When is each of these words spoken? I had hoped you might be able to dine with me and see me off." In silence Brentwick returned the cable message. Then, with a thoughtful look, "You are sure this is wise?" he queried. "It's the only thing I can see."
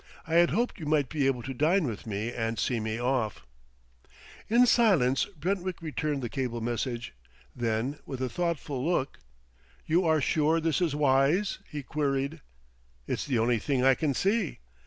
I 0.25 0.33
had 0.33 0.49
hoped 0.49 0.79
you 0.79 0.87
might 0.87 1.09
be 1.09 1.27
able 1.27 1.43
to 1.43 1.53
dine 1.53 1.83
with 1.83 2.07
me 2.07 2.33
and 2.33 2.57
see 2.57 2.79
me 2.79 2.97
off." 2.97 3.45
In 4.49 4.65
silence 4.65 5.25
Brentwick 5.25 5.79
returned 5.79 6.23
the 6.23 6.27
cable 6.27 6.59
message. 6.59 7.13
Then, 7.55 7.99
with 8.07 8.19
a 8.19 8.27
thoughtful 8.27 8.83
look, 8.83 9.19
"You 9.85 10.03
are 10.03 10.19
sure 10.19 10.59
this 10.59 10.81
is 10.81 10.95
wise?" 10.95 11.59
he 11.69 11.83
queried. 11.83 12.41
"It's 13.05 13.27
the 13.27 13.37
only 13.37 13.59
thing 13.59 13.83
I 13.85 13.93
can 13.93 14.15
see." 14.15 14.57